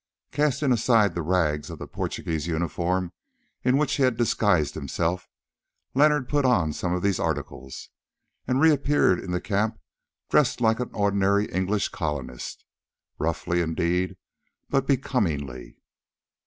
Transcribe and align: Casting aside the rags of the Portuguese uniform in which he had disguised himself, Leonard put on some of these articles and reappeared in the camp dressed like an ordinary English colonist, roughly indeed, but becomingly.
Casting 0.31 0.71
aside 0.71 1.13
the 1.13 1.21
rags 1.21 1.69
of 1.69 1.77
the 1.77 1.85
Portuguese 1.85 2.47
uniform 2.47 3.11
in 3.63 3.77
which 3.77 3.97
he 3.97 4.01
had 4.01 4.17
disguised 4.17 4.73
himself, 4.73 5.29
Leonard 5.93 6.27
put 6.27 6.43
on 6.43 6.73
some 6.73 6.91
of 6.91 7.03
these 7.03 7.19
articles 7.19 7.89
and 8.47 8.59
reappeared 8.59 9.19
in 9.19 9.29
the 9.29 9.39
camp 9.39 9.77
dressed 10.27 10.59
like 10.59 10.79
an 10.79 10.89
ordinary 10.95 11.45
English 11.51 11.89
colonist, 11.89 12.65
roughly 13.19 13.61
indeed, 13.61 14.17
but 14.71 14.87
becomingly. 14.87 15.77